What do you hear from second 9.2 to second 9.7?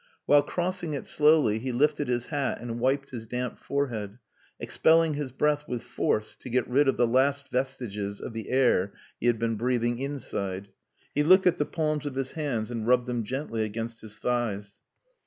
had been